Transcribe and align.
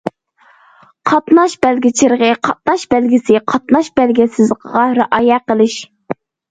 قاتناش 1.09 1.53
بەلگە 1.67 1.91
چىرىغى، 2.01 2.31
قاتناش 2.49 2.87
بەلگىسى، 2.95 3.41
قاتناش 3.55 3.95
بەلگە 4.01 4.31
سىزىقىغا 4.41 4.91
رىئايە 5.03 5.43
قىلىش. 5.51 5.83